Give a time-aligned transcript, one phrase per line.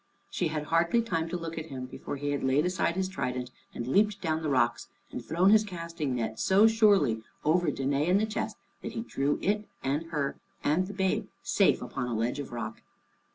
[0.31, 3.51] She had hardly time to look at him, before he had laid aside his trident
[3.71, 8.19] and leapt down the rocks, and thrown his casting net so surely over Danæ and
[8.19, 12.39] the chest, that he drew it and her and the babe safe upon a ledge
[12.39, 12.81] of rock.